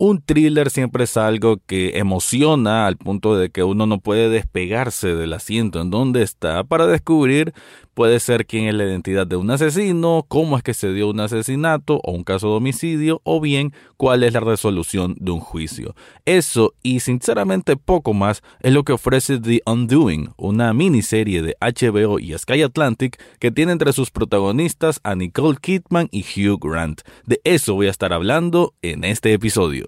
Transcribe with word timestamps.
Un 0.00 0.22
thriller 0.22 0.70
siempre 0.70 1.02
es 1.02 1.16
algo 1.16 1.56
que 1.66 1.98
emociona 1.98 2.86
al 2.86 2.96
punto 2.96 3.36
de 3.36 3.50
que 3.50 3.64
uno 3.64 3.84
no 3.84 3.98
puede 3.98 4.28
despegarse 4.28 5.16
del 5.16 5.32
asiento 5.32 5.80
en 5.80 5.90
donde 5.90 6.22
está 6.22 6.62
para 6.62 6.86
descubrir 6.86 7.52
puede 7.98 8.20
ser 8.20 8.46
quién 8.46 8.66
es 8.66 8.76
la 8.76 8.84
identidad 8.84 9.26
de 9.26 9.34
un 9.34 9.50
asesino, 9.50 10.24
cómo 10.28 10.56
es 10.56 10.62
que 10.62 10.72
se 10.72 10.92
dio 10.92 11.10
un 11.10 11.18
asesinato 11.18 12.00
o 12.04 12.12
un 12.12 12.22
caso 12.22 12.48
de 12.50 12.58
homicidio 12.58 13.20
o 13.24 13.40
bien 13.40 13.72
cuál 13.96 14.22
es 14.22 14.34
la 14.34 14.38
resolución 14.38 15.16
de 15.18 15.32
un 15.32 15.40
juicio. 15.40 15.96
Eso 16.24 16.74
y 16.84 17.00
sinceramente 17.00 17.76
poco 17.76 18.14
más 18.14 18.40
es 18.60 18.72
lo 18.72 18.84
que 18.84 18.92
ofrece 18.92 19.40
The 19.40 19.62
Undoing, 19.66 20.30
una 20.36 20.72
miniserie 20.74 21.42
de 21.42 21.56
HBO 21.60 22.20
y 22.20 22.38
Sky 22.38 22.62
Atlantic 22.62 23.20
que 23.40 23.50
tiene 23.50 23.72
entre 23.72 23.92
sus 23.92 24.12
protagonistas 24.12 25.00
a 25.02 25.16
Nicole 25.16 25.58
Kidman 25.60 26.06
y 26.12 26.20
Hugh 26.22 26.60
Grant. 26.60 27.00
De 27.26 27.40
eso 27.42 27.74
voy 27.74 27.88
a 27.88 27.90
estar 27.90 28.12
hablando 28.12 28.74
en 28.80 29.02
este 29.02 29.32
episodio. 29.32 29.87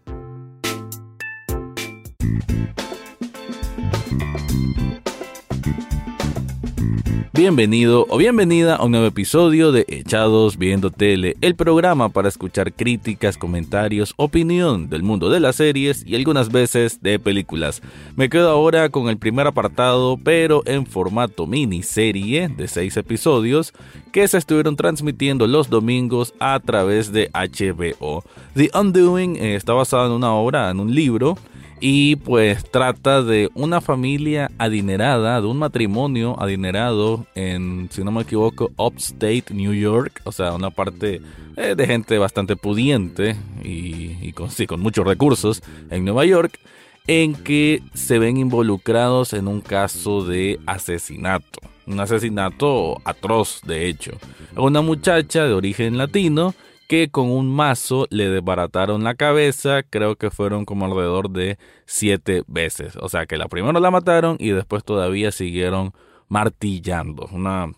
Bienvenido 7.33 8.07
o 8.09 8.17
bienvenida 8.17 8.75
a 8.75 8.83
un 8.83 8.91
nuevo 8.91 9.07
episodio 9.07 9.71
de 9.71 9.85
Echados 9.87 10.57
Viendo 10.57 10.91
Tele, 10.91 11.37
el 11.39 11.55
programa 11.55 12.09
para 12.09 12.27
escuchar 12.27 12.73
críticas, 12.73 13.37
comentarios, 13.37 14.13
opinión 14.17 14.89
del 14.89 15.01
mundo 15.01 15.29
de 15.29 15.39
las 15.39 15.55
series 15.55 16.05
y 16.05 16.17
algunas 16.17 16.51
veces 16.51 17.01
de 17.01 17.19
películas. 17.19 17.81
Me 18.17 18.29
quedo 18.29 18.49
ahora 18.49 18.89
con 18.89 19.07
el 19.07 19.17
primer 19.17 19.47
apartado, 19.47 20.19
pero 20.21 20.61
en 20.65 20.85
formato 20.85 21.47
miniserie 21.47 22.49
de 22.49 22.67
6 22.67 22.97
episodios 22.97 23.71
que 24.11 24.27
se 24.27 24.37
estuvieron 24.37 24.75
transmitiendo 24.75 25.47
los 25.47 25.69
domingos 25.69 26.33
a 26.37 26.59
través 26.59 27.13
de 27.13 27.29
HBO. 27.33 28.25
The 28.55 28.71
Undoing 28.77 29.37
eh, 29.37 29.55
está 29.55 29.71
basado 29.71 30.07
en 30.07 30.11
una 30.11 30.33
obra, 30.33 30.69
en 30.69 30.81
un 30.81 30.93
libro 30.93 31.37
y 31.81 32.15
pues 32.17 32.63
trata 32.69 33.23
de 33.23 33.49
una 33.55 33.81
familia 33.81 34.51
adinerada, 34.59 35.41
de 35.41 35.47
un 35.47 35.57
matrimonio 35.57 36.39
adinerado 36.39 37.25
en, 37.33 37.89
si 37.91 38.03
no 38.03 38.11
me 38.11 38.21
equivoco, 38.21 38.71
Upstate 38.77 39.45
New 39.49 39.73
York, 39.73 40.21
o 40.23 40.31
sea, 40.31 40.53
una 40.53 40.69
parte 40.69 41.21
eh, 41.57 41.73
de 41.75 41.87
gente 41.87 42.19
bastante 42.19 42.55
pudiente 42.55 43.35
y, 43.63 44.31
con, 44.33 44.51
sí, 44.51 44.67
con 44.67 44.79
muchos 44.79 45.05
recursos 45.05 45.63
en 45.89 46.05
Nueva 46.05 46.23
York, 46.25 46.59
en 47.07 47.33
que 47.33 47.81
se 47.95 48.19
ven 48.19 48.37
involucrados 48.37 49.33
en 49.33 49.47
un 49.47 49.59
caso 49.59 50.23
de 50.23 50.59
asesinato, 50.67 51.61
un 51.87 51.99
asesinato 51.99 53.01
atroz 53.05 53.61
de 53.65 53.87
hecho. 53.89 54.11
Una 54.55 54.81
muchacha 54.81 55.45
de 55.45 55.53
origen 55.53 55.97
latino, 55.97 56.53
que 56.91 57.09
con 57.09 57.31
un 57.31 57.49
mazo 57.49 58.05
le 58.09 58.27
desbarataron 58.27 59.05
la 59.05 59.15
cabeza, 59.15 59.81
creo 59.81 60.17
que 60.17 60.29
fueron 60.29 60.65
como 60.65 60.83
alrededor 60.83 61.29
de 61.29 61.57
siete 61.85 62.43
veces. 62.47 62.97
O 62.97 63.07
sea 63.07 63.25
que 63.25 63.37
la 63.37 63.47
primera 63.47 63.79
la 63.79 63.91
mataron 63.91 64.35
y 64.41 64.49
después 64.49 64.83
todavía 64.83 65.31
siguieron 65.31 65.93
martillando. 66.27 67.29
Una, 67.31 67.71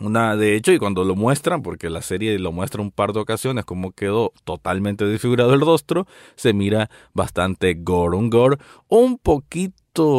una, 0.00 0.36
de 0.36 0.54
hecho, 0.54 0.70
y 0.70 0.78
cuando 0.78 1.02
lo 1.02 1.16
muestran, 1.16 1.60
porque 1.60 1.90
la 1.90 2.02
serie 2.02 2.38
lo 2.38 2.52
muestra 2.52 2.82
un 2.82 2.92
par 2.92 3.12
de 3.12 3.18
ocasiones, 3.18 3.64
como 3.64 3.90
quedó 3.90 4.32
totalmente 4.44 5.04
desfigurado 5.04 5.52
el 5.52 5.60
rostro, 5.60 6.06
se 6.36 6.52
mira 6.52 6.88
bastante 7.14 7.74
gore, 7.74 8.16
un 8.16 8.30
gore 8.30 8.58
un 8.86 9.18
poquito 9.18 9.74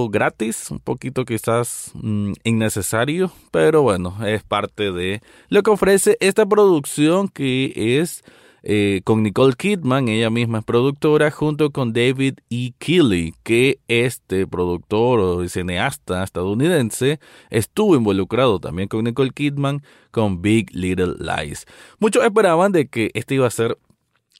gratis, 0.10 0.72
un 0.72 0.80
poquito 0.80 1.26
quizás 1.26 1.92
mm, 1.94 2.34
innecesario, 2.44 3.32
pero 3.52 3.82
bueno, 3.82 4.18
es 4.26 4.44
parte 4.44 4.92
de 4.92 5.22
lo 5.50 5.64
que 5.64 5.72
ofrece 5.72 6.18
esta 6.20 6.46
producción 6.46 7.28
que 7.28 8.00
es 8.00 8.24
eh, 8.64 9.02
con 9.04 9.24
Nicole 9.24 9.54
Kidman, 9.56 10.10
ella 10.10 10.30
misma 10.30 10.60
es 10.60 10.66
productora, 10.66 11.32
junto 11.32 11.72
con 11.72 11.94
David 11.94 12.40
E. 12.50 12.74
Keeley, 12.78 13.34
que 13.44 13.80
este 13.88 14.46
productor 14.48 15.20
o 15.20 15.48
cineasta 15.48 16.24
estadounidense 16.24 17.20
estuvo 17.50 17.96
involucrado 17.96 18.60
también 18.60 18.90
con 18.90 19.06
Nicole 19.06 19.32
Kidman 19.32 19.84
con 20.12 20.42
Big 20.42 20.76
Little 20.76 21.14
Lies. 21.20 21.66
Muchos 22.00 22.26
esperaban 22.26 22.72
de 22.72 22.88
que 22.88 23.12
este 23.14 23.36
iba 23.36 23.48
a 23.48 23.52
ser 23.52 23.78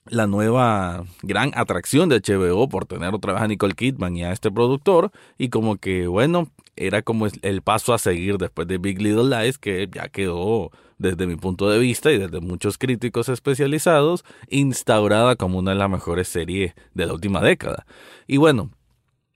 la 0.06 0.26
nueva 0.26 1.04
gran 1.22 1.52
atracción 1.54 2.08
de 2.08 2.20
HBO 2.20 2.68
por 2.68 2.86
tener 2.86 3.14
otra 3.14 3.34
vez 3.34 3.42
a 3.42 3.48
Nicole 3.48 3.74
Kidman 3.74 4.16
y 4.16 4.24
a 4.24 4.32
este 4.32 4.50
productor 4.50 5.10
y 5.36 5.48
como 5.48 5.76
que 5.76 6.06
bueno 6.06 6.48
era 6.76 7.02
como 7.02 7.26
el 7.26 7.62
paso 7.62 7.92
a 7.92 7.98
seguir 7.98 8.38
después 8.38 8.68
de 8.68 8.78
Big 8.78 9.02
Little 9.02 9.24
Lies 9.24 9.58
que 9.58 9.88
ya 9.92 10.08
quedó 10.08 10.70
desde 10.98 11.26
mi 11.26 11.36
punto 11.36 11.68
de 11.68 11.78
vista 11.78 12.10
y 12.12 12.18
desde 12.18 12.40
muchos 12.40 12.78
críticos 12.78 13.28
especializados 13.28 14.24
instaurada 14.48 15.36
como 15.36 15.58
una 15.58 15.72
de 15.72 15.78
las 15.78 15.90
mejores 15.90 16.28
series 16.28 16.74
de 16.94 17.06
la 17.06 17.12
última 17.12 17.40
década. 17.40 17.86
Y 18.26 18.36
bueno 18.36 18.70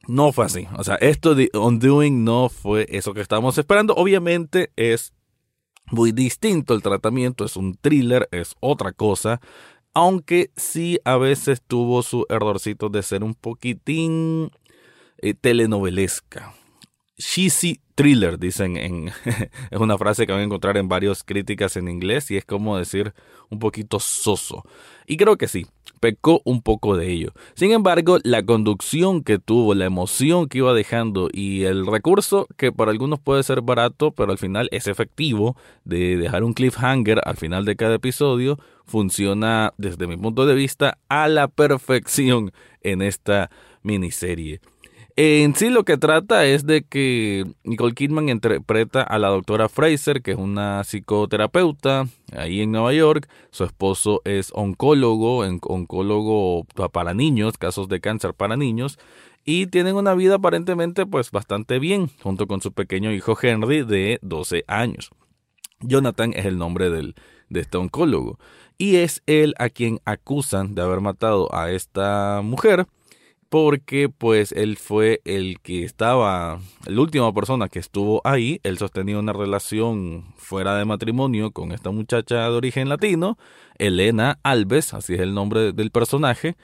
no 0.08 0.32
fue 0.32 0.46
así. 0.46 0.66
O 0.76 0.84
sea 0.84 0.96
esto 0.96 1.34
de 1.34 1.50
Undoing 1.54 2.24
no 2.24 2.48
fue 2.48 2.86
eso 2.88 3.14
que 3.14 3.20
estábamos 3.20 3.58
esperando. 3.58 3.94
Obviamente 3.94 4.72
es 4.76 5.12
muy 5.90 6.12
distinto 6.12 6.74
el 6.74 6.82
tratamiento, 6.82 7.44
es 7.44 7.56
un 7.56 7.74
thriller, 7.74 8.28
es 8.30 8.54
otra 8.60 8.92
cosa 8.92 9.40
aunque 9.94 10.50
sí 10.56 10.98
a 11.04 11.16
veces 11.16 11.62
tuvo 11.66 12.02
su 12.02 12.26
errorcito 12.28 12.88
de 12.88 13.02
ser 13.02 13.24
un 13.24 13.34
poquitín 13.34 14.50
eh, 15.18 15.34
telenovelesca. 15.34 16.54
Cheesy 17.22 17.80
thriller, 17.94 18.38
dicen 18.38 18.76
en. 18.76 19.12
es 19.70 19.80
una 19.80 19.96
frase 19.96 20.26
que 20.26 20.32
van 20.32 20.40
a 20.42 20.44
encontrar 20.44 20.76
en 20.76 20.88
varias 20.88 21.22
críticas 21.22 21.76
en 21.76 21.88
inglés 21.88 22.30
y 22.30 22.36
es 22.36 22.44
como 22.44 22.76
decir 22.76 23.14
un 23.48 23.58
poquito 23.58 24.00
soso. 24.00 24.64
Y 25.06 25.16
creo 25.16 25.36
que 25.36 25.46
sí, 25.46 25.66
pecó 26.00 26.42
un 26.44 26.62
poco 26.62 26.96
de 26.96 27.10
ello. 27.10 27.32
Sin 27.54 27.70
embargo, 27.70 28.18
la 28.24 28.42
conducción 28.42 29.22
que 29.22 29.38
tuvo, 29.38 29.74
la 29.74 29.84
emoción 29.84 30.48
que 30.48 30.58
iba 30.58 30.74
dejando 30.74 31.28
y 31.32 31.64
el 31.64 31.86
recurso 31.86 32.48
que 32.56 32.72
para 32.72 32.90
algunos 32.90 33.20
puede 33.20 33.42
ser 33.42 33.60
barato, 33.60 34.10
pero 34.10 34.32
al 34.32 34.38
final 34.38 34.68
es 34.72 34.86
efectivo 34.88 35.56
de 35.84 36.16
dejar 36.16 36.44
un 36.44 36.54
cliffhanger 36.54 37.20
al 37.24 37.36
final 37.36 37.64
de 37.64 37.76
cada 37.76 37.94
episodio, 37.94 38.58
funciona 38.84 39.74
desde 39.76 40.06
mi 40.06 40.16
punto 40.16 40.44
de 40.44 40.54
vista 40.54 40.98
a 41.08 41.28
la 41.28 41.48
perfección 41.48 42.52
en 42.82 43.02
esta 43.02 43.50
miniserie. 43.82 44.60
En 45.14 45.54
sí 45.54 45.68
lo 45.68 45.84
que 45.84 45.98
trata 45.98 46.46
es 46.46 46.64
de 46.64 46.84
que 46.84 47.44
Nicole 47.64 47.92
Kidman 47.92 48.30
interpreta 48.30 49.02
a 49.02 49.18
la 49.18 49.28
doctora 49.28 49.68
Fraser, 49.68 50.22
que 50.22 50.30
es 50.30 50.38
una 50.38 50.84
psicoterapeuta 50.84 52.06
ahí 52.34 52.62
en 52.62 52.72
Nueva 52.72 52.94
York. 52.94 53.28
Su 53.50 53.64
esposo 53.64 54.22
es 54.24 54.50
oncólogo, 54.54 55.40
oncólogo 55.40 56.64
para 56.92 57.12
niños, 57.12 57.58
casos 57.58 57.88
de 57.88 58.00
cáncer 58.00 58.32
para 58.32 58.56
niños. 58.56 58.98
Y 59.44 59.66
tienen 59.66 59.96
una 59.96 60.14
vida 60.14 60.36
aparentemente 60.36 61.04
pues 61.04 61.30
bastante 61.30 61.78
bien, 61.78 62.08
junto 62.22 62.46
con 62.46 62.62
su 62.62 62.72
pequeño 62.72 63.12
hijo 63.12 63.36
Henry 63.40 63.84
de 63.84 64.18
12 64.22 64.64
años. 64.66 65.10
Jonathan 65.80 66.32
es 66.34 66.46
el 66.46 66.56
nombre 66.56 66.88
del, 66.88 67.16
de 67.50 67.60
este 67.60 67.76
oncólogo. 67.76 68.38
Y 68.78 68.96
es 68.96 69.22
él 69.26 69.54
a 69.58 69.68
quien 69.68 70.00
acusan 70.06 70.74
de 70.74 70.80
haber 70.80 71.02
matado 71.02 71.54
a 71.54 71.70
esta 71.70 72.40
mujer 72.42 72.86
porque 73.52 74.08
pues 74.08 74.52
él 74.52 74.78
fue 74.78 75.20
el 75.26 75.60
que 75.60 75.84
estaba, 75.84 76.58
la 76.86 77.00
última 77.02 77.34
persona 77.34 77.68
que 77.68 77.80
estuvo 77.80 78.22
ahí, 78.24 78.60
él 78.62 78.78
sostenía 78.78 79.18
una 79.18 79.34
relación 79.34 80.24
fuera 80.38 80.74
de 80.74 80.86
matrimonio 80.86 81.50
con 81.50 81.70
esta 81.72 81.90
muchacha 81.90 82.48
de 82.48 82.56
origen 82.56 82.88
latino, 82.88 83.36
Elena 83.76 84.38
Alves, 84.42 84.94
así 84.94 85.12
es 85.12 85.20
el 85.20 85.34
nombre 85.34 85.74
del 85.74 85.90
personaje, 85.90 86.56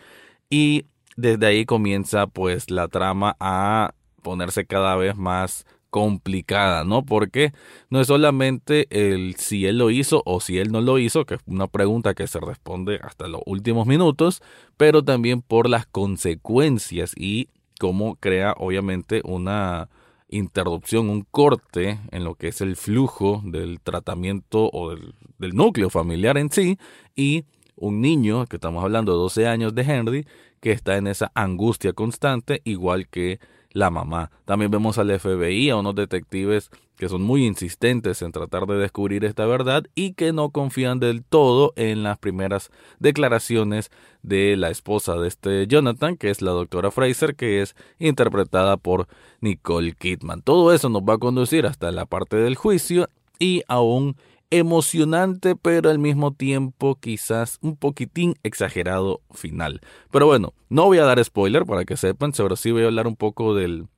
y 0.48 0.86
desde 1.14 1.44
ahí 1.44 1.66
comienza 1.66 2.26
pues 2.26 2.70
la 2.70 2.88
trama 2.88 3.36
a 3.38 3.92
ponerse 4.22 4.64
cada 4.64 4.96
vez 4.96 5.14
más 5.14 5.66
complicada, 5.90 6.84
¿no? 6.84 7.04
Porque 7.04 7.52
no 7.90 8.00
es 8.00 8.06
solamente 8.08 8.86
el 8.90 9.36
si 9.36 9.66
él 9.66 9.78
lo 9.78 9.90
hizo 9.90 10.22
o 10.26 10.40
si 10.40 10.58
él 10.58 10.70
no 10.70 10.80
lo 10.80 10.98
hizo, 10.98 11.24
que 11.24 11.34
es 11.34 11.40
una 11.46 11.66
pregunta 11.66 12.14
que 12.14 12.26
se 12.26 12.40
responde 12.40 13.00
hasta 13.02 13.28
los 13.28 13.42
últimos 13.46 13.86
minutos, 13.86 14.42
pero 14.76 15.02
también 15.02 15.42
por 15.42 15.68
las 15.68 15.86
consecuencias 15.86 17.12
y 17.16 17.48
cómo 17.78 18.16
crea 18.16 18.54
obviamente 18.58 19.22
una 19.24 19.88
interrupción, 20.28 21.08
un 21.08 21.22
corte 21.22 21.98
en 22.10 22.24
lo 22.24 22.34
que 22.34 22.48
es 22.48 22.60
el 22.60 22.76
flujo 22.76 23.42
del 23.44 23.80
tratamiento 23.80 24.68
o 24.72 24.90
del, 24.90 25.14
núcleo 25.38 25.88
familiar 25.88 26.36
en 26.36 26.50
sí 26.50 26.78
y 27.16 27.44
un 27.76 28.00
niño, 28.00 28.44
que 28.46 28.56
estamos 28.56 28.82
hablando 28.82 29.12
de 29.12 29.18
12 29.18 29.46
años 29.46 29.74
de 29.74 29.82
Henry, 29.82 30.26
que 30.60 30.72
está 30.72 30.96
en 30.96 31.06
esa 31.06 31.30
angustia 31.34 31.92
constante, 31.92 32.60
igual 32.64 33.08
que 33.08 33.38
la 33.72 33.90
mamá. 33.90 34.30
También 34.44 34.70
vemos 34.70 34.98
al 34.98 35.18
FBI, 35.18 35.70
a 35.70 35.76
unos 35.76 35.94
detectives 35.94 36.70
que 36.96 37.08
son 37.08 37.22
muy 37.22 37.46
insistentes 37.46 38.22
en 38.22 38.32
tratar 38.32 38.66
de 38.66 38.76
descubrir 38.76 39.24
esta 39.24 39.46
verdad 39.46 39.84
y 39.94 40.14
que 40.14 40.32
no 40.32 40.50
confían 40.50 40.98
del 40.98 41.22
todo 41.22 41.72
en 41.76 42.02
las 42.02 42.18
primeras 42.18 42.70
declaraciones 42.98 43.90
de 44.22 44.56
la 44.56 44.70
esposa 44.70 45.14
de 45.14 45.28
este 45.28 45.66
Jonathan, 45.68 46.16
que 46.16 46.30
es 46.30 46.42
la 46.42 46.50
doctora 46.50 46.90
Fraser, 46.90 47.36
que 47.36 47.62
es 47.62 47.76
interpretada 48.00 48.76
por 48.76 49.06
Nicole 49.40 49.92
Kidman. 49.92 50.42
Todo 50.42 50.72
eso 50.72 50.88
nos 50.88 51.02
va 51.02 51.14
a 51.14 51.18
conducir 51.18 51.66
hasta 51.66 51.92
la 51.92 52.04
parte 52.04 52.36
del 52.36 52.56
juicio 52.56 53.08
y 53.38 53.62
a 53.68 53.80
un 53.80 54.16
emocionante, 54.50 55.56
pero 55.56 55.90
al 55.90 55.98
mismo 55.98 56.32
tiempo 56.32 56.96
quizás 56.96 57.58
un 57.60 57.76
poquitín 57.76 58.34
exagerado 58.42 59.20
final. 59.30 59.80
Pero 60.10 60.26
bueno, 60.26 60.54
no 60.68 60.84
voy 60.84 60.98
a 60.98 61.04
dar 61.04 61.22
spoiler 61.22 61.66
para 61.66 61.84
que 61.84 61.96
sepan, 61.96 62.32
pero 62.36 62.56
sí 62.56 62.70
voy 62.70 62.82
a 62.82 62.86
hablar 62.86 63.06
un 63.06 63.16
poco 63.16 63.54
del 63.54 63.88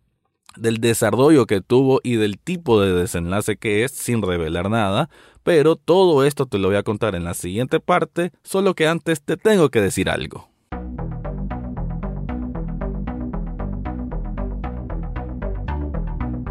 del 0.57 0.79
desarrollo 0.79 1.47
que 1.47 1.61
tuvo 1.61 2.01
y 2.03 2.17
del 2.17 2.39
tipo 2.39 2.81
de 2.81 2.93
desenlace 2.93 3.57
que 3.57 3.85
es 3.85 3.93
sin 3.93 4.21
revelar 4.23 4.69
nada, 4.69 5.09
pero 5.43 5.77
todo 5.77 6.25
esto 6.25 6.47
te 6.47 6.59
lo 6.59 6.69
voy 6.69 6.77
a 6.77 6.83
contar 6.83 7.15
en 7.15 7.25
la 7.25 7.35
siguiente 7.35 7.81
parte, 7.81 8.33
solo 8.43 8.75
que 8.75 8.89
antes 8.89 9.23
te 9.23 9.37
tengo 9.37 9.71
que 9.71 9.81
decir 9.81 10.11
algo. 10.11 10.50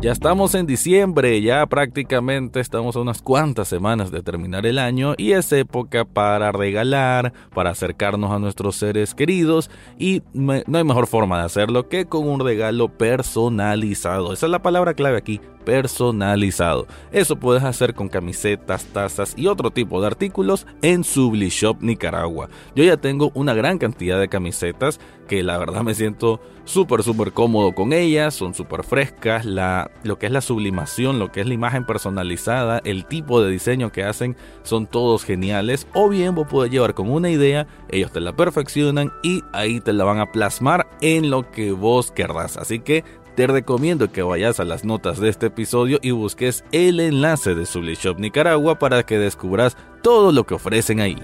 Ya 0.01 0.13
estamos 0.13 0.55
en 0.55 0.65
diciembre, 0.65 1.41
ya 1.41 1.65
prácticamente 1.65 2.61
estamos 2.61 2.95
a 2.95 3.01
unas 3.01 3.21
cuantas 3.21 3.67
semanas 3.67 4.11
de 4.11 4.23
terminar 4.23 4.65
el 4.65 4.79
año 4.79 5.13
y 5.17 5.33
es 5.33 5.51
época 5.51 6.05
para 6.05 6.53
regalar, 6.53 7.33
para 7.53 7.71
acercarnos 7.71 8.31
a 8.31 8.39
nuestros 8.39 8.77
seres 8.77 9.13
queridos 9.13 9.69
y 9.97 10.23
no 10.33 10.53
hay 10.53 10.83
mejor 10.85 11.05
forma 11.05 11.39
de 11.39 11.43
hacerlo 11.43 11.89
que 11.89 12.05
con 12.05 12.29
un 12.29 12.39
regalo 12.39 12.87
personalizado. 12.87 14.31
Esa 14.31 14.45
es 14.45 14.51
la 14.53 14.61
palabra 14.61 14.93
clave 14.93 15.17
aquí, 15.17 15.41
personalizado. 15.65 16.87
Eso 17.11 17.35
puedes 17.35 17.63
hacer 17.63 17.93
con 17.93 18.07
camisetas, 18.07 18.85
tazas 18.85 19.33
y 19.35 19.47
otro 19.47 19.69
tipo 19.69 19.99
de 19.99 20.07
artículos 20.07 20.65
en 20.81 21.03
Sublishop 21.03 21.81
Nicaragua. 21.81 22.47
Yo 22.73 22.85
ya 22.85 22.95
tengo 22.95 23.31
una 23.33 23.53
gran 23.53 23.77
cantidad 23.77 24.17
de 24.17 24.29
camisetas 24.29 24.97
que 25.27 25.43
la 25.43 25.57
verdad 25.57 25.83
me 25.83 25.93
siento 25.93 26.39
súper 26.69 27.01
súper 27.01 27.33
cómodo 27.33 27.73
con 27.73 27.93
ellas, 27.93 28.35
son 28.35 28.53
súper 28.53 28.83
frescas, 28.83 29.43
la, 29.43 29.89
lo 30.03 30.19
que 30.19 30.27
es 30.27 30.31
la 30.31 30.41
sublimación, 30.41 31.17
lo 31.17 31.31
que 31.31 31.41
es 31.41 31.47
la 31.47 31.55
imagen 31.55 31.83
personalizada, 31.83 32.79
el 32.85 33.05
tipo 33.05 33.41
de 33.41 33.49
diseño 33.49 33.91
que 33.91 34.03
hacen 34.03 34.37
son 34.61 34.85
todos 34.85 35.23
geniales 35.23 35.87
o 35.93 36.09
bien 36.09 36.35
vos 36.35 36.47
puedes 36.47 36.71
llevar 36.71 36.93
con 36.93 37.09
una 37.09 37.31
idea, 37.31 37.65
ellos 37.89 38.11
te 38.11 38.19
la 38.19 38.35
perfeccionan 38.35 39.11
y 39.23 39.43
ahí 39.51 39.79
te 39.79 39.93
la 39.93 40.03
van 40.03 40.19
a 40.19 40.31
plasmar 40.31 40.87
en 41.01 41.31
lo 41.31 41.49
que 41.49 41.71
vos 41.71 42.11
querrás. 42.11 42.55
Así 42.55 42.79
que 42.79 43.03
te 43.35 43.47
recomiendo 43.47 44.11
que 44.11 44.21
vayas 44.21 44.59
a 44.59 44.65
las 44.65 44.85
notas 44.85 45.19
de 45.19 45.29
este 45.29 45.47
episodio 45.47 45.97
y 46.03 46.11
busques 46.11 46.63
el 46.71 46.99
enlace 46.99 47.55
de 47.55 47.65
Shop 47.65 48.19
Nicaragua 48.19 48.77
para 48.77 49.03
que 49.03 49.17
descubras 49.17 49.75
todo 50.03 50.31
lo 50.31 50.45
que 50.45 50.53
ofrecen 50.53 50.99
ahí. 50.99 51.17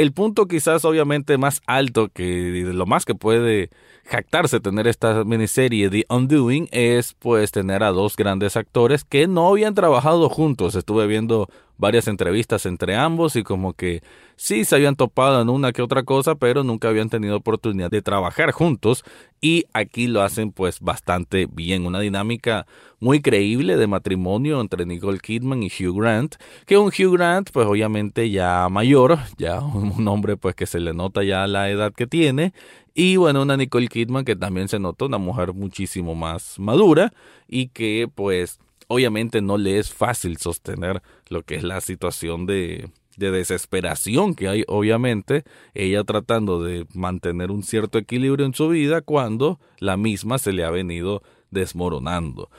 El 0.00 0.14
punto 0.14 0.46
quizás 0.46 0.86
obviamente 0.86 1.36
más 1.36 1.60
alto 1.66 2.08
que 2.08 2.62
lo 2.72 2.86
más 2.86 3.04
que 3.04 3.14
puede 3.14 3.68
jactarse 4.06 4.58
tener 4.58 4.86
esta 4.86 5.24
miniserie 5.24 5.90
The 5.90 6.06
Undoing 6.08 6.68
es 6.72 7.12
pues 7.18 7.52
tener 7.52 7.82
a 7.82 7.90
dos 7.90 8.16
grandes 8.16 8.56
actores 8.56 9.04
que 9.04 9.26
no 9.26 9.46
habían 9.46 9.74
trabajado 9.74 10.30
juntos. 10.30 10.74
Estuve 10.74 11.06
viendo 11.06 11.50
varias 11.80 12.06
entrevistas 12.06 12.66
entre 12.66 12.94
ambos 12.94 13.34
y 13.34 13.42
como 13.42 13.72
que 13.72 14.02
sí 14.36 14.64
se 14.64 14.76
habían 14.76 14.94
topado 14.94 15.40
en 15.40 15.48
una 15.48 15.72
que 15.72 15.82
otra 15.82 16.02
cosa, 16.02 16.34
pero 16.34 16.62
nunca 16.62 16.88
habían 16.88 17.08
tenido 17.08 17.36
oportunidad 17.36 17.90
de 17.90 18.02
trabajar 18.02 18.52
juntos. 18.52 19.02
Y 19.40 19.64
aquí 19.72 20.06
lo 20.06 20.22
hacen 20.22 20.52
pues 20.52 20.80
bastante 20.80 21.48
bien, 21.50 21.86
una 21.86 22.00
dinámica 22.00 22.66
muy 23.00 23.22
creíble 23.22 23.78
de 23.78 23.86
matrimonio 23.86 24.60
entre 24.60 24.84
Nicole 24.84 25.18
Kidman 25.18 25.62
y 25.62 25.68
Hugh 25.68 25.98
Grant, 25.98 26.36
que 26.66 26.76
un 26.76 26.88
Hugh 26.88 27.14
Grant 27.14 27.50
pues 27.50 27.66
obviamente 27.66 28.30
ya 28.30 28.68
mayor, 28.68 29.18
ya 29.38 29.60
un 29.60 30.06
hombre 30.06 30.36
pues 30.36 30.54
que 30.54 30.66
se 30.66 30.78
le 30.78 30.92
nota 30.92 31.24
ya 31.24 31.46
la 31.46 31.70
edad 31.70 31.92
que 31.92 32.06
tiene. 32.06 32.52
Y 32.94 33.16
bueno, 33.16 33.42
una 33.42 33.56
Nicole 33.56 33.88
Kidman 33.88 34.24
que 34.24 34.36
también 34.36 34.68
se 34.68 34.78
nota 34.78 35.06
una 35.06 35.18
mujer 35.18 35.54
muchísimo 35.54 36.14
más 36.14 36.58
madura 36.58 37.12
y 37.48 37.68
que 37.68 38.08
pues 38.14 38.58
obviamente 38.90 39.40
no 39.40 39.56
le 39.56 39.78
es 39.78 39.92
fácil 39.92 40.36
sostener 40.38 41.00
lo 41.28 41.44
que 41.44 41.54
es 41.54 41.62
la 41.62 41.80
situación 41.80 42.44
de, 42.44 42.90
de 43.16 43.30
desesperación 43.30 44.34
que 44.34 44.48
hay, 44.48 44.64
obviamente, 44.66 45.44
ella 45.74 46.02
tratando 46.02 46.60
de 46.60 46.86
mantener 46.92 47.52
un 47.52 47.62
cierto 47.62 47.98
equilibrio 47.98 48.44
en 48.44 48.52
su 48.52 48.68
vida 48.68 49.00
cuando 49.00 49.60
la 49.78 49.96
misma 49.96 50.38
se 50.38 50.52
le 50.52 50.64
ha 50.64 50.70
venido 50.70 51.22
desmoronando. 51.52 52.50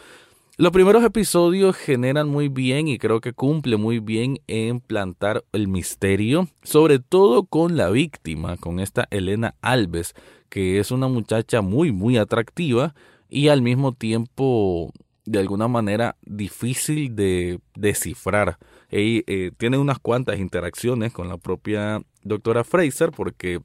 Los 0.56 0.72
primeros 0.72 1.04
episodios 1.04 1.76
generan 1.76 2.30
muy 2.30 2.48
bien 2.48 2.88
y 2.88 2.98
creo 2.98 3.20
que 3.20 3.34
cumple 3.34 3.76
muy 3.76 4.00
bien 4.00 4.40
en 4.48 4.80
plantar 4.80 5.44
el 5.52 5.68
misterio, 5.68 6.48
sobre 6.64 7.00
todo 7.00 7.44
con 7.44 7.76
la 7.76 7.90
víctima, 7.90 8.56
con 8.56 8.80
esta 8.80 9.06
Elena 9.12 9.56
Alves, 9.62 10.14
que 10.48 10.80
es 10.80 10.92
una 10.92 11.10
muchacha 11.10 11.62
muy, 11.62 11.92
muy 11.92 12.18
atractiva 12.18 12.96
y 13.30 13.50
al 13.50 13.62
mismo 13.62 13.92
tiempo 13.92 14.94
de 15.32 15.40
alguna 15.40 15.70
manera 15.70 16.18
difícil 16.24 17.16
de 17.16 17.62
descifrar. 17.74 18.58
Ella 18.90 19.24
eh, 19.28 19.52
tiene 19.58 19.78
unas 19.78 20.00
cuantas 20.00 20.40
interacciones 20.40 21.14
con 21.14 21.30
la 21.30 21.38
propia 21.38 22.02
doctora 22.24 22.66
Fraser 22.66 23.12
porque 23.12 23.62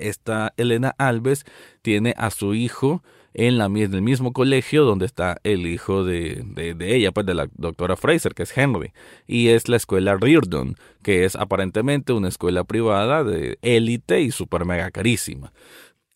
esta 0.00 0.52
Elena 0.56 0.94
Alves 0.98 1.44
tiene 1.82 2.12
a 2.16 2.30
su 2.30 2.54
hijo 2.54 3.04
en, 3.34 3.58
la, 3.58 3.66
el 3.66 4.02
mismo 4.02 4.32
colegio 4.32 4.84
donde 4.84 5.06
está 5.06 5.38
el 5.44 5.66
hijo 5.66 6.04
de, 6.04 6.42
de, 6.44 6.74
de, 6.74 6.96
ella, 6.96 7.12
pues 7.12 7.26
de 7.26 7.34
la 7.34 7.48
doctora 7.54 7.94
Fraser, 7.94 8.34
que 8.34 8.42
es 8.42 8.56
Henry, 8.56 8.92
y 9.26 9.48
es 9.48 9.68
la 9.68 9.76
escuela 9.76 10.16
Reardon, 10.16 10.74
que 11.02 11.24
es 11.24 11.36
aparentemente 11.36 12.14
una 12.14 12.28
escuela 12.28 12.64
privada 12.64 13.24
de 13.24 13.58
élite 13.60 14.22
y 14.22 14.30
super 14.30 14.64
mega 14.64 14.90
carísima. 14.90 15.52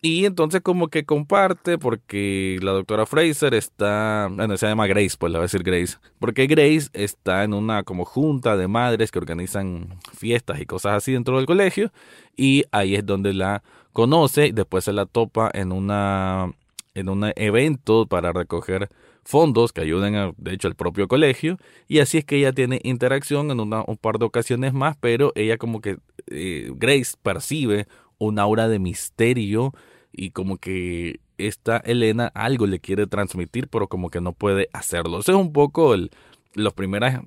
Y 0.03 0.25
entonces 0.25 0.63
como 0.63 0.89
que 0.89 1.05
comparte 1.05 1.77
porque 1.77 2.59
la 2.63 2.73
doctora 2.73 3.05
Fraser 3.05 3.53
está, 3.53 4.29
bueno, 4.33 4.57
se 4.57 4.67
llama 4.67 4.87
Grace, 4.87 5.17
pues 5.19 5.31
la 5.31 5.39
voy 5.39 5.43
a 5.43 5.47
decir 5.47 5.63
Grace, 5.63 5.99
porque 6.19 6.47
Grace 6.47 6.89
está 6.95 7.45
en 7.45 7.53
una 7.53 7.83
como 7.83 8.07
junta 8.07 8.57
de 8.57 8.67
madres 8.67 9.11
que 9.11 9.19
organizan 9.19 9.99
fiestas 10.17 10.59
y 10.59 10.65
cosas 10.65 10.95
así 10.95 11.13
dentro 11.13 11.37
del 11.37 11.45
colegio 11.45 11.93
y 12.35 12.65
ahí 12.73 12.95
es 12.95 13.05
donde 13.05 13.35
la 13.35 13.63
conoce 13.93 14.47
y 14.47 14.53
después 14.53 14.85
se 14.85 14.95
la 14.95 15.05
topa 15.05 15.51
en 15.53 15.71
una 15.71 16.51
en 16.95 17.09
un 17.11 17.31
evento 17.37 18.07
para 18.07 18.33
recoger 18.33 18.89
fondos 19.23 19.73
que 19.73 19.83
ayuden 19.83 20.17
a, 20.17 20.33
de 20.39 20.55
hecho 20.55 20.67
al 20.67 20.77
propio 20.77 21.09
colegio 21.09 21.59
y 21.89 21.99
así 21.99 22.19
es 22.19 22.25
que 22.25 22.37
ella 22.37 22.53
tiene 22.53 22.81
interacción 22.85 23.51
en 23.51 23.61
una, 23.61 23.85
un 23.87 23.99
par 23.99 24.19
de 24.19 24.25
ocasiones 24.25 24.73
más 24.73 24.97
pero 24.99 25.33
ella 25.35 25.59
como 25.59 25.83
que 25.83 25.99
eh, 26.29 26.71
Grace 26.75 27.17
percibe 27.23 27.87
un 28.19 28.39
aura 28.39 28.69
de 28.69 28.79
misterio 28.79 29.73
y 30.13 30.31
como 30.31 30.59
que 30.59 31.21
esta 31.39 31.79
Elena 31.79 32.31
algo 32.35 32.67
le 32.67 32.81
quiere 32.81 33.07
transmitir, 33.07 33.69
pero 33.69 33.89
como 33.89 34.11
que 34.11 34.21
no 34.21 34.33
puede 34.33 34.69
hacerlo. 34.73 35.21
Eso 35.21 35.33
es 35.33 35.39
un 35.39 35.53
poco 35.53 35.95
el, 35.95 36.11
las 36.55 36.73
primeras 36.75 37.23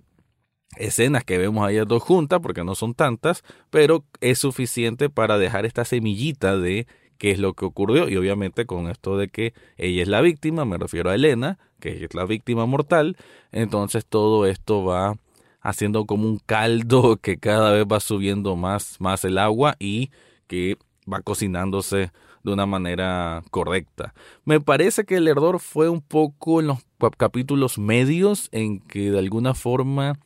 escenas 0.78 1.24
que 1.24 1.38
vemos 1.38 1.66
ahí 1.66 1.78
dos 1.86 2.04
juntas, 2.04 2.40
porque 2.42 2.63
no 2.63 2.75
son 2.75 2.94
tantas, 2.94 3.44
pero 3.70 4.06
es 4.22 4.40
suficiente 4.40 5.10
para 5.10 5.38
dejar 5.38 5.66
esta 5.66 5.86
semillita 5.86 6.58
de 6.58 6.88
qué 7.18 7.32
es 7.32 7.40
lo 7.40 7.54
que 7.54 7.66
ocurrió 7.66 8.10
y 8.10 8.18
obviamente 8.18 8.66
con 8.66 8.90
esto 8.90 9.18
de 9.18 9.30
que 9.30 9.54
ella 9.78 10.02
es 10.02 10.08
la 10.08 10.22
víctima, 10.22 10.66
me 10.66 10.78
refiero 10.78 11.10
a 11.10 11.16
Elena, 11.16 11.60
que 11.80 12.04
es 12.04 12.13
la 12.13 12.25
víctima 12.25 12.66
mortal, 12.66 13.18
entonces 13.52 14.06
todo 14.06 14.46
esto 14.46 14.84
va 14.84 15.16
haciendo 15.62 16.06
como 16.06 16.28
un 16.28 16.40
caldo 16.40 17.18
que 17.22 17.38
cada 17.38 17.72
vez 17.72 17.86
va 17.86 18.00
subiendo 18.00 18.56
más, 18.56 19.00
más 19.00 19.24
el 19.25 19.38
agua 19.38 19.75
y 19.80 20.12
que 20.48 20.78
va 21.12 21.22
cocinándose 21.22 22.12
de 22.44 22.54
una 22.54 22.66
manera 22.66 23.44
correcta. 23.52 24.14
Me 24.46 24.60
parece 24.60 25.06
que 25.06 25.16
el 25.16 25.28
error 25.28 25.60
fue 25.60 25.90
un 25.90 26.02
poco 26.02 26.60
en 26.60 26.68
los 26.68 26.80
capítulos 27.18 27.78
medios 27.78 28.50
en 28.52 28.80
que 28.80 29.12
de 29.12 29.20
alguna 29.20 29.54
forma 29.54 30.20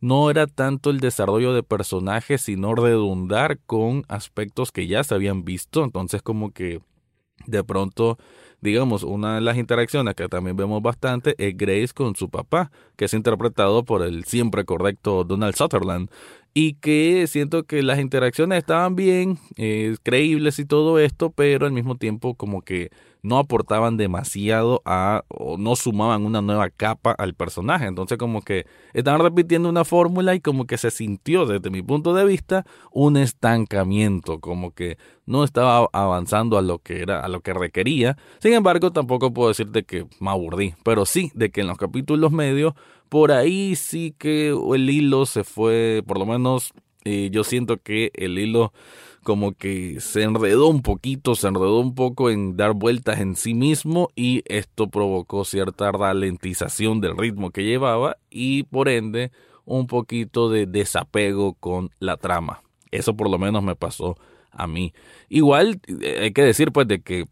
no 0.00 0.30
era 0.30 0.46
tanto 0.46 0.90
el 0.90 1.00
desarrollo 1.00 1.54
de 1.54 1.62
personajes, 1.62 2.42
sino 2.42 2.74
redundar 2.74 3.58
con 3.66 4.04
aspectos 4.08 4.70
que 4.70 4.86
ya 4.86 5.02
se 5.02 5.14
habían 5.14 5.44
visto. 5.44 5.82
Entonces 5.82 6.22
como 6.22 6.52
que 6.52 6.80
de 7.46 7.64
pronto, 7.64 8.18
digamos, 8.60 9.02
una 9.02 9.36
de 9.36 9.40
las 9.40 9.56
interacciones 9.56 10.14
que 10.14 10.28
también 10.28 10.56
vemos 10.56 10.82
bastante 10.82 11.34
es 11.38 11.56
Grace 11.56 11.92
con 11.94 12.16
su 12.16 12.28
papá, 12.30 12.70
que 12.96 13.06
es 13.06 13.14
interpretado 13.14 13.84
por 13.84 14.02
el 14.02 14.24
siempre 14.24 14.64
correcto 14.64 15.24
Donald 15.24 15.54
Sutherland 15.56 16.10
y 16.54 16.74
que 16.74 17.26
siento 17.26 17.64
que 17.64 17.82
las 17.82 17.98
interacciones 17.98 18.58
estaban 18.58 18.94
bien, 18.94 19.38
eh, 19.56 19.96
creíbles 20.04 20.60
y 20.60 20.64
todo 20.64 21.00
esto, 21.00 21.30
pero 21.30 21.66
al 21.66 21.72
mismo 21.72 21.96
tiempo 21.96 22.36
como 22.36 22.62
que 22.62 22.90
no 23.24 23.38
aportaban 23.38 23.96
demasiado 23.96 24.82
a 24.84 25.24
o 25.28 25.56
no 25.56 25.76
sumaban 25.76 26.26
una 26.26 26.42
nueva 26.42 26.68
capa 26.68 27.10
al 27.12 27.34
personaje. 27.34 27.86
Entonces 27.86 28.18
como 28.18 28.42
que 28.42 28.66
estaban 28.92 29.20
repitiendo 29.20 29.68
una 29.68 29.84
fórmula 29.84 30.34
y 30.34 30.40
como 30.40 30.66
que 30.66 30.76
se 30.76 30.90
sintió 30.90 31.46
desde 31.46 31.70
mi 31.70 31.82
punto 31.82 32.12
de 32.14 32.26
vista 32.26 32.66
un 32.92 33.16
estancamiento, 33.16 34.40
como 34.40 34.72
que 34.72 34.98
no 35.24 35.42
estaba 35.42 35.88
avanzando 35.92 36.58
a 36.58 36.62
lo 36.62 36.78
que 36.80 37.00
era, 37.00 37.20
a 37.20 37.28
lo 37.28 37.40
que 37.40 37.54
requería. 37.54 38.18
Sin 38.40 38.52
embargo, 38.52 38.92
tampoco 38.92 39.32
puedo 39.32 39.48
decirte 39.48 39.84
que 39.84 40.06
me 40.20 40.30
aburrí, 40.30 40.74
pero 40.84 41.06
sí 41.06 41.32
de 41.34 41.50
que 41.50 41.62
en 41.62 41.68
los 41.68 41.78
capítulos 41.78 42.30
medios 42.30 42.74
por 43.08 43.32
ahí 43.32 43.76
sí 43.76 44.14
que 44.18 44.48
el 44.48 44.90
hilo 44.90 45.24
se 45.24 45.44
fue, 45.44 46.02
por 46.06 46.18
lo 46.18 46.26
menos 46.26 46.72
yo 47.04 47.44
siento 47.44 47.76
que 47.78 48.10
el 48.14 48.38
hilo 48.38 48.72
como 49.24 49.52
que 49.54 50.00
se 50.00 50.22
enredó 50.22 50.68
un 50.68 50.82
poquito, 50.82 51.34
se 51.34 51.48
enredó 51.48 51.80
un 51.80 51.94
poco 51.94 52.30
en 52.30 52.56
dar 52.56 52.74
vueltas 52.74 53.20
en 53.20 53.34
sí 53.34 53.54
mismo 53.54 54.10
y 54.14 54.42
esto 54.46 54.88
provocó 54.88 55.44
cierta 55.44 55.90
ralentización 55.90 57.00
del 57.00 57.16
ritmo 57.16 57.50
que 57.50 57.64
llevaba 57.64 58.18
y 58.30 58.64
por 58.64 58.88
ende 58.88 59.32
un 59.64 59.86
poquito 59.86 60.50
de 60.50 60.66
desapego 60.66 61.54
con 61.54 61.90
la 61.98 62.16
trama. 62.16 62.62
Eso 62.90 63.16
por 63.16 63.28
lo 63.28 63.38
menos 63.38 63.62
me 63.62 63.74
pasó 63.74 64.16
a 64.52 64.66
mí. 64.66 64.92
Igual 65.28 65.80
eh, 66.02 66.18
hay 66.22 66.32
que 66.32 66.42
decir 66.42 66.70
pues 66.70 66.86
de 66.86 67.00
que 67.00 67.26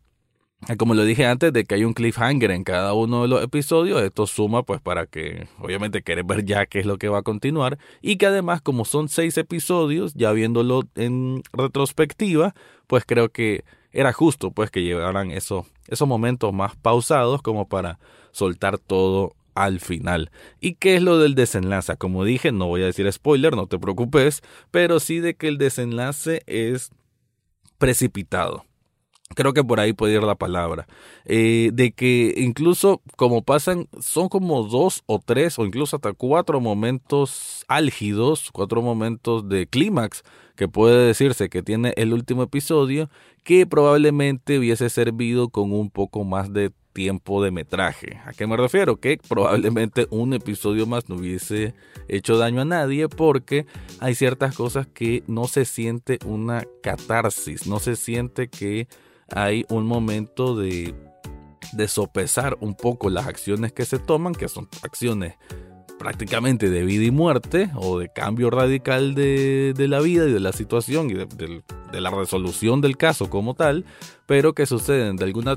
como 0.79 0.95
lo 0.95 1.05
dije 1.05 1.27
antes, 1.27 1.53
de 1.53 1.65
que 1.65 1.75
hay 1.75 1.85
un 1.85 1.93
cliffhanger 1.93 2.53
en 2.53 2.63
cada 2.65 2.93
uno 2.95 3.23
de 3.23 3.29
los 3.29 3.43
episodios, 3.43 4.01
esto 4.03 4.27
suma 4.27 4.63
pues 4.63 4.81
para 4.81 5.07
que 5.07 5.49
obviamente 5.59 6.03
quieres 6.03 6.27
ver 6.27 6.45
ya 6.45 6.67
qué 6.67 6.79
es 6.79 6.87
lo 6.87 6.99
que 6.99 7.09
va 7.09 7.19
a 7.19 7.23
continuar 7.23 7.79
y 8.01 8.17
que 8.17 8.27
además 8.27 8.63
como 8.63 8.85
son 8.85 9.09
seis 9.09 9.37
episodios, 9.39 10.15
ya 10.15 10.31
viéndolo 10.33 10.85
en 10.95 11.43
retrospectiva, 11.53 12.55
pues 12.87 13.05
creo 13.05 13.31
que 13.31 13.65
era 13.91 14.13
justo 14.13 14.53
pues 14.53 14.71
que 14.71 14.83
llevaran 14.83 15.33
esos, 15.33 15.67
esos 15.89 16.07
momentos 16.07 16.53
más 16.53 16.77
pausados 16.77 17.43
como 17.43 17.69
para 17.69 17.99
soltar 18.31 18.79
todo 18.79 19.35
al 19.55 19.81
final. 19.81 20.31
¿Y 20.61 20.75
qué 20.75 20.95
es 20.95 21.03
lo 21.03 21.19
del 21.19 21.35
desenlace? 21.35 21.97
Como 21.97 22.25
dije, 22.25 22.53
no 22.53 22.69
voy 22.69 22.83
a 22.83 22.87
decir 22.87 23.13
spoiler, 23.13 23.57
no 23.57 23.67
te 23.67 23.79
preocupes, 23.79 24.43
pero 24.71 25.01
sí 25.01 25.19
de 25.19 25.35
que 25.35 25.49
el 25.49 25.59
desenlace 25.59 26.43
es 26.47 26.91
precipitado 27.79 28.65
Creo 29.35 29.53
que 29.53 29.65
por 29.65 29.81
ahí 29.81 29.93
puede 29.93 30.15
ir 30.15 30.23
la 30.23 30.35
palabra. 30.35 30.87
Eh, 31.25 31.71
de 31.73 31.93
que 31.93 32.35
incluso 32.37 33.03
como 33.17 33.43
pasan, 33.43 33.89
son 34.01 34.29
como 34.29 34.63
dos 34.65 35.03
o 35.07 35.19
tres 35.19 35.59
o 35.59 35.65
incluso 35.65 35.97
hasta 35.97 36.13
cuatro 36.13 36.61
momentos 36.61 37.65
álgidos, 37.69 38.51
cuatro 38.53 38.83
momentos 38.83 39.49
de 39.49 39.67
clímax 39.67 40.23
que 40.57 40.69
puede 40.69 41.07
decirse 41.07 41.49
que 41.49 41.63
tiene 41.63 41.95
el 41.97 42.13
último 42.13 42.43
episodio, 42.43 43.11
que 43.43 43.67
probablemente 43.67 44.59
hubiese 44.59 44.91
servido 44.91 45.49
con 45.49 45.73
un 45.73 45.91
poco 45.91 46.25
más 46.25 46.53
de 46.53 46.73
tiempo 46.93 47.43
de 47.43 47.51
metraje. 47.51 48.21
¿A 48.27 48.33
qué 48.33 48.47
me 48.47 48.57
refiero? 48.57 48.97
Que 48.97 49.19
probablemente 49.29 50.07
un 50.11 50.35
episodio 50.35 50.87
más 50.87 51.09
no 51.09 51.17
hubiese 51.17 51.75
hecho 52.09 52.37
daño 52.37 52.61
a 52.61 52.65
nadie 52.65 53.09
porque 53.09 53.67
hay 54.01 54.15
ciertas 54.15 54.55
cosas 54.57 54.87
que 54.87 55.23
no 55.27 55.47
se 55.47 55.65
siente 55.65 56.19
una 56.25 56.65
catarsis, 56.83 57.67
no 57.67 57.79
se 57.81 57.97
siente 57.97 58.49
que 58.49 58.89
hay 59.35 59.65
un 59.69 59.87
momento 59.87 60.57
de, 60.57 60.95
de 61.73 61.89
sopesar 61.89 62.57
un 62.61 62.75
poco 62.75 63.11
las 63.11 63.27
acciones 63.27 63.73
que 63.73 63.85
se 63.85 63.99
toman, 63.99 64.35
que 64.35 64.49
son 64.49 64.69
acciones 64.83 65.35
prácticamente 66.03 66.69
de 66.69 66.85
vida 66.85 67.05
y 67.05 67.13
muerte 67.13 67.71
o 67.77 68.01
de 68.01 68.09
cambio 68.09 68.51
radical 68.51 69.15
de, 69.15 69.73
la 69.79 70.01
vida 70.01 70.27
y 70.27 70.33
de 70.33 70.41
la 70.41 70.53
situación 70.53 71.11
y 71.11 71.15
de, 71.15 71.63
la 72.01 72.11
resolución 72.11 72.81
del 72.81 72.97
caso 72.97 73.31
como 73.31 73.55
tal, 73.55 73.85
pero 74.27 74.53
que 74.53 74.67
suceden 74.67 75.15
de 75.15 75.25
alguna, 75.25 75.55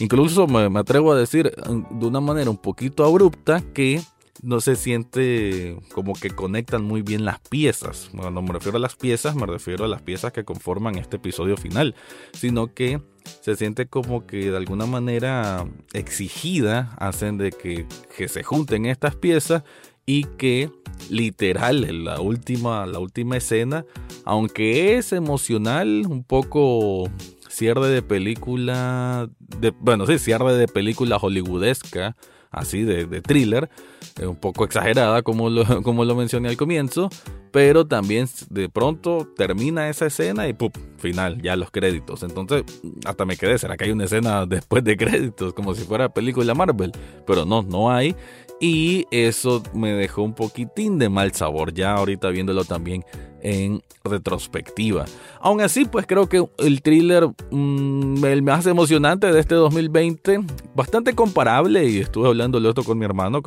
incluso 0.00 0.48
me, 0.48 0.76
atrevo 0.80 1.12
a 1.12 1.16
decir 1.16 1.52
de 1.54 2.06
una 2.06 2.20
manera 2.20 2.50
un 2.50 2.56
poquito 2.56 3.04
abrupta 3.04 3.62
que 3.72 4.02
no 4.42 4.60
se 4.60 4.76
siente 4.76 5.76
como 5.92 6.14
que 6.14 6.30
conectan 6.30 6.84
muy 6.84 7.02
bien 7.02 7.24
las 7.24 7.40
piezas. 7.40 8.10
Cuando 8.14 8.42
me 8.42 8.52
refiero 8.52 8.78
a 8.78 8.80
las 8.80 8.96
piezas, 8.96 9.34
me 9.34 9.46
refiero 9.46 9.84
a 9.84 9.88
las 9.88 10.02
piezas 10.02 10.32
que 10.32 10.44
conforman 10.44 10.96
este 10.96 11.16
episodio 11.16 11.56
final, 11.56 11.94
sino 12.32 12.74
que 12.74 13.00
se 13.40 13.56
siente 13.56 13.86
como 13.86 14.26
que 14.26 14.50
de 14.50 14.56
alguna 14.56 14.86
manera 14.86 15.66
exigida 15.92 16.94
hacen 16.98 17.38
de 17.38 17.52
que, 17.52 17.86
que 18.16 18.28
se 18.28 18.42
junten 18.42 18.86
estas 18.86 19.16
piezas 19.16 19.64
y 20.06 20.24
que 20.24 20.70
literal 21.10 22.04
la 22.04 22.20
última, 22.20 22.86
la 22.86 22.98
última 22.98 23.36
escena, 23.36 23.84
aunque 24.24 24.96
es 24.96 25.12
emocional, 25.12 26.04
un 26.08 26.24
poco 26.24 27.10
cierre 27.48 27.88
de 27.88 28.02
película, 28.02 29.28
de, 29.38 29.70
bueno, 29.80 30.06
sí, 30.06 30.18
cierre 30.18 30.54
de 30.54 30.68
película 30.68 31.18
hollywoodesca, 31.18 32.16
así 32.50 32.84
de, 32.84 33.04
de 33.04 33.20
thriller, 33.20 33.68
un 34.26 34.36
poco 34.36 34.64
exagerada 34.64 35.22
como 35.22 35.50
lo, 35.50 35.64
como 35.82 36.04
lo 36.04 36.14
mencioné 36.14 36.48
al 36.48 36.56
comienzo, 36.56 37.08
pero 37.52 37.86
también 37.86 38.26
de 38.50 38.68
pronto 38.68 39.28
termina 39.36 39.88
esa 39.88 40.06
escena 40.06 40.48
y 40.48 40.52
¡pum! 40.52 40.70
final, 40.98 41.40
ya 41.40 41.56
los 41.56 41.70
créditos. 41.70 42.22
Entonces, 42.22 42.64
hasta 43.04 43.24
me 43.24 43.36
quedé, 43.36 43.58
¿será 43.58 43.76
que 43.76 43.84
hay 43.84 43.90
una 43.90 44.04
escena 44.04 44.46
después 44.48 44.84
de 44.84 44.96
créditos? 44.96 45.54
Como 45.54 45.74
si 45.74 45.84
fuera 45.84 46.08
película 46.08 46.54
Marvel, 46.54 46.92
pero 47.26 47.44
no, 47.44 47.62
no 47.62 47.90
hay. 47.90 48.14
Y 48.60 49.06
eso 49.12 49.62
me 49.72 49.92
dejó 49.92 50.22
un 50.22 50.34
poquitín 50.34 50.98
de 50.98 51.08
mal 51.08 51.32
sabor, 51.32 51.72
ya 51.72 51.94
ahorita 51.94 52.28
viéndolo 52.30 52.64
también 52.64 53.04
en 53.40 53.82
retrospectiva. 54.02 55.04
Aún 55.40 55.60
así, 55.60 55.84
pues 55.84 56.06
creo 56.08 56.28
que 56.28 56.44
el 56.58 56.82
thriller 56.82 57.28
mm, 57.52 58.24
el 58.24 58.42
más 58.42 58.66
emocionante 58.66 59.30
de 59.32 59.38
este 59.38 59.54
2020, 59.54 60.40
bastante 60.74 61.14
comparable, 61.14 61.88
y 61.88 61.98
estuve 61.98 62.26
hablando 62.26 62.60
de 62.60 62.68
esto 62.68 62.82
con 62.82 62.98
mi 62.98 63.04
hermano, 63.04 63.42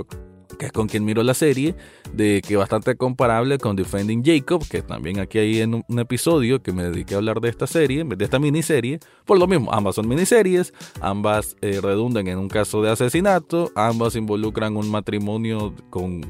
que 0.61 0.67
es 0.67 0.71
con 0.71 0.87
quien 0.87 1.03
miro 1.03 1.23
la 1.23 1.33
serie, 1.33 1.73
de 2.13 2.39
que 2.47 2.55
bastante 2.55 2.95
comparable 2.95 3.57
con 3.57 3.75
Defending 3.75 4.23
Jacob, 4.23 4.63
que 4.69 4.83
también 4.83 5.19
aquí 5.19 5.39
hay 5.39 5.59
en 5.59 5.73
un 5.73 5.99
episodio 5.99 6.61
que 6.61 6.71
me 6.71 6.83
dediqué 6.83 7.15
a 7.15 7.17
hablar 7.17 7.41
de 7.41 7.49
esta 7.49 7.65
serie, 7.65 8.03
de 8.03 8.23
esta 8.23 8.37
miniserie, 8.37 8.99
por 9.25 9.39
lo 9.39 9.47
mismo, 9.47 9.73
ambas 9.73 9.95
son 9.95 10.07
miniseries, 10.07 10.71
ambas 11.01 11.57
eh, 11.61 11.79
redundan 11.81 12.27
en 12.27 12.37
un 12.37 12.47
caso 12.47 12.83
de 12.83 12.91
asesinato, 12.91 13.71
ambas 13.75 14.15
involucran 14.15 14.77
un 14.77 14.91
matrimonio 14.91 15.73
con 15.89 16.21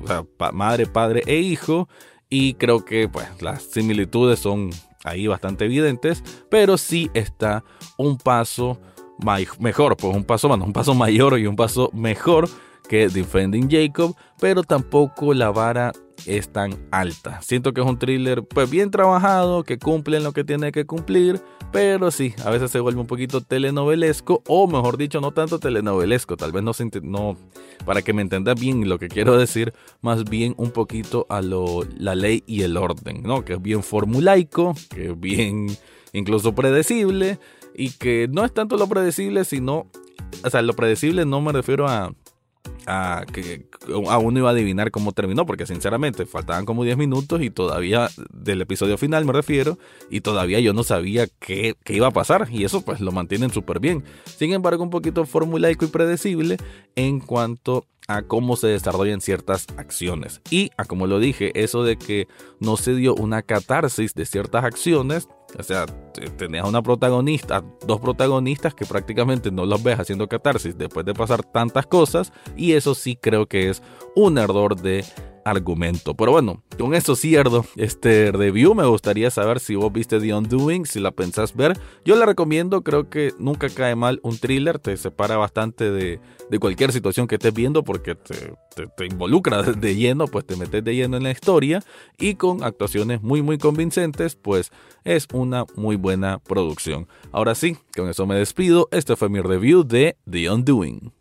madre, 0.53 0.85
padre 0.85 1.23
e 1.25 1.35
hijo, 1.39 1.89
y 2.29 2.53
creo 2.53 2.85
que 2.85 3.09
pues 3.09 3.27
las 3.41 3.63
similitudes 3.63 4.39
son 4.39 4.69
ahí 5.03 5.27
bastante 5.27 5.65
evidentes, 5.65 6.23
pero 6.50 6.77
sí 6.77 7.11
está 7.13 7.65
un 7.97 8.17
paso 8.17 8.79
mejor, 9.59 9.97
pues 9.97 10.15
un 10.15 10.23
paso, 10.23 10.47
un 10.47 10.71
paso 10.71 10.95
mayor 10.95 11.38
y 11.38 11.47
un 11.47 11.57
paso 11.57 11.89
mejor 11.91 12.47
que 12.91 13.07
Defending 13.07 13.69
Jacob, 13.71 14.17
pero 14.38 14.63
tampoco 14.63 15.33
la 15.33 15.50
vara 15.50 15.93
es 16.25 16.50
tan 16.50 16.77
alta. 16.91 17.41
Siento 17.41 17.71
que 17.71 17.79
es 17.79 17.88
un 17.88 17.98
thriller 17.98 18.43
pues 18.43 18.69
bien 18.69 18.91
trabajado, 18.91 19.63
que 19.63 19.79
cumple 19.79 20.19
lo 20.19 20.33
que 20.33 20.43
tiene 20.43 20.74
que 20.74 20.86
cumplir, 20.86 21.41
pero 21.71 22.12
sí, 22.12 22.33
a 22.43 22.50
veces 22.50 22.69
se 22.69 22.81
vuelve 22.81 23.00
un 23.00 23.07
poquito 23.07 23.39
telenovelesco, 23.39 24.43
o 24.45 24.67
mejor 24.67 24.98
dicho, 24.98 25.21
no 25.21 25.31
tanto 25.31 25.57
telenovelesco, 25.57 26.36
tal 26.36 26.51
vez 26.51 26.63
no, 26.63 26.74
no 27.03 27.38
para 27.86 28.01
que 28.01 28.12
me 28.12 28.24
entiendas 28.24 28.60
bien 28.60 28.89
lo 28.89 29.00
que 29.00 29.07
quiero 29.07 29.38
decir, 29.38 29.74
más 30.01 30.25
bien 30.25 30.53
un 30.57 30.71
poquito 30.71 31.25
a 31.29 31.41
lo, 31.41 31.86
la 31.98 32.13
ley 32.13 32.43
y 32.45 32.63
el 32.63 32.75
orden, 32.75 33.24
¿no? 33.24 33.45
Que 33.45 33.53
es 33.53 33.62
bien 33.62 33.83
formulaico, 33.83 34.75
que 34.93 35.12
es 35.12 35.17
bien 35.17 35.67
incluso 36.12 36.53
predecible, 36.53 37.39
y 37.74 37.91
que 37.91 38.27
no 38.29 38.43
es 38.43 38.53
tanto 38.53 38.75
lo 38.75 38.88
predecible, 38.88 39.45
sino, 39.45 39.88
o 40.43 40.50
sea, 40.50 40.62
lo 40.62 40.74
predecible 40.74 41.24
no 41.24 41.39
me 41.39 41.53
refiero 41.53 41.88
a 41.88 42.12
a 42.88 43.25
que 43.31 43.65
a 44.09 44.17
uno 44.17 44.39
iba 44.39 44.50
a 44.50 44.53
adivinar 44.53 44.91
cómo 44.91 45.11
terminó, 45.11 45.45
porque 45.45 45.65
sinceramente 45.65 46.25
faltaban 46.25 46.65
como 46.65 46.83
10 46.83 46.97
minutos 46.97 47.41
y 47.41 47.50
todavía 47.50 48.09
del 48.31 48.61
episodio 48.61 48.97
final 48.97 49.25
me 49.25 49.33
refiero, 49.33 49.77
y 50.09 50.21
todavía 50.21 50.59
yo 50.59 50.73
no 50.73 50.83
sabía 50.83 51.27
qué, 51.39 51.75
qué 51.83 51.93
iba 51.93 52.07
a 52.07 52.11
pasar, 52.11 52.47
y 52.51 52.63
eso 52.63 52.81
pues 52.81 53.00
lo 53.00 53.11
mantienen 53.11 53.51
súper 53.51 53.79
bien. 53.79 54.03
Sin 54.25 54.53
embargo, 54.53 54.83
un 54.83 54.89
poquito 54.89 55.25
formulaico 55.25 55.85
y 55.85 55.89
predecible 55.89 56.57
en 56.95 57.19
cuanto 57.19 57.85
a 58.07 58.23
cómo 58.23 58.55
se 58.55 58.67
desarrollan 58.67 59.21
ciertas 59.21 59.67
acciones. 59.77 60.41
Y 60.50 60.71
a 60.77 60.85
como 60.85 61.07
lo 61.07 61.19
dije, 61.19 61.51
eso 61.55 61.83
de 61.83 61.97
que 61.97 62.27
no 62.59 62.77
se 62.77 62.93
dio 62.93 63.15
una 63.15 63.41
catarsis 63.41 64.13
de 64.13 64.25
ciertas 64.25 64.63
acciones, 64.63 65.27
o 65.58 65.63
sea, 65.63 65.86
tenías 66.38 66.67
una 66.67 66.81
protagonista, 66.81 67.63
dos 67.86 68.00
protagonistas 68.00 68.74
que 68.74 68.86
prácticamente 68.86 69.51
no 69.51 69.65
los 69.65 69.81
ves 69.81 70.00
haciendo 70.00 70.27
catarsis 70.27 70.77
después 70.77 71.05
de 71.05 71.13
pasar 71.13 71.43
tantas 71.43 71.86
cosas, 71.88 72.31
y 72.55 72.74
eso 72.74 72.96
sí 72.96 73.15
creo 73.15 73.48
que 73.48 73.70
es 73.70 73.81
un 74.15 74.38
error 74.38 74.75
de 74.75 75.05
argumento. 75.45 76.13
Pero 76.15 76.31
bueno, 76.31 76.63
con 76.77 76.93
eso 76.93 77.15
cierro 77.15 77.65
este 77.75 78.31
review. 78.31 78.75
Me 78.75 78.86
gustaría 78.86 79.29
saber 79.31 79.60
si 79.60 79.75
vos 79.75 79.91
viste 79.91 80.19
The 80.19 80.33
Undoing, 80.33 80.86
si 80.86 81.00
la 81.00 81.12
pensás 81.12 81.55
ver. 81.55 81.77
Yo 82.05 82.15
la 82.15 82.25
recomiendo, 82.25 82.83
creo 82.83 83.10
que 83.10 83.33
nunca 83.39 83.69
cae 83.69 83.95
mal 83.95 84.19
un 84.24 84.38
thriller, 84.38 84.79
te 84.79 84.95
separa 84.98 85.38
bastante 85.38 85.91
de, 85.91 86.19
cualquier 86.60 86.91
situación 86.91 87.27
que 87.27 87.36
estés 87.36 87.53
viendo 87.53 87.83
porque 87.83 88.15
te, 88.15 88.53
te, 88.95 89.05
involucra 89.05 89.63
de 89.63 89.95
lleno, 89.95 90.27
pues 90.27 90.45
te 90.45 90.55
metes 90.55 90.83
de 90.83 90.95
lleno 90.95 91.17
en 91.17 91.24
la 91.24 91.31
historia 91.31 91.81
y 92.19 92.36
con 92.36 92.63
actuaciones 92.63 93.21
muy 93.21 93.41
muy 93.41 93.57
convincentes, 93.57 94.36
pues 94.36 94.71
es 95.03 95.27
una 95.33 95.65
muy 95.75 95.95
buena 95.95 96.39
producción. 96.39 97.07
Ahora 97.31 97.55
sí, 97.55 97.77
con 97.95 98.10
eso 98.10 98.25
me 98.25 98.36
despido. 98.36 98.89
Este 98.91 99.15
fue 99.15 99.29
mi 99.29 99.39
review 99.39 99.83
de 99.83 100.17
The 100.29 100.50
Undoing. 100.51 101.20